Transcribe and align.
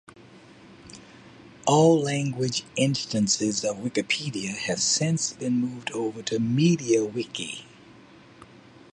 All 1.67 2.01
language 2.01 2.63
instances 2.75 3.63
of 3.63 3.77
Wikipedia 3.77 4.49
have 4.57 4.79
since 4.81 5.31
been 5.33 5.59
moved 5.61 5.91
over 5.91 6.23
to 6.23 6.39
MediaWiki. 6.39 7.65